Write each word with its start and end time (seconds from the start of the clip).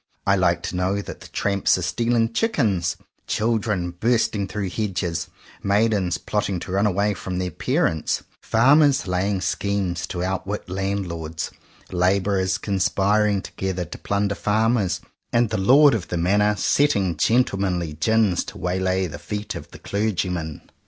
I 0.25 0.35
like 0.35 0.63
to 0.63 0.75
know 0.75 0.99
that 0.99 1.31
tramps 1.31 1.77
are 1.77 1.83
stealing 1.83 2.33
chickens, 2.33 2.95
children 3.27 3.91
bursting 3.91 4.47
through 4.47 4.71
hedges, 4.71 5.27
maidens 5.61 6.17
plotting 6.17 6.59
to 6.61 6.71
run 6.71 6.87
away 6.87 7.13
from 7.13 7.37
their 7.37 7.51
parents, 7.51 8.23
farmers 8.41 9.05
laying 9.07 9.41
schemes 9.41 10.07
to 10.07 10.23
outwit 10.23 10.67
landlords, 10.67 11.51
labourers 11.91 12.57
conspiring 12.57 13.43
together 13.43 13.85
to 13.85 13.99
plunder 13.99 14.33
farmers, 14.33 15.01
and 15.31 15.51
the 15.51 15.59
Lord 15.59 15.93
of 15.93 16.07
the 16.07 16.17
Manor 16.17 16.55
setting 16.55 17.15
gentlemanly 17.15 17.93
gins 17.93 18.43
to 18.45 18.57
waylay 18.57 19.05
the 19.05 19.19
feet 19.19 19.53
of 19.53 19.69
the 19.69 19.77
clergyman. 19.77 20.67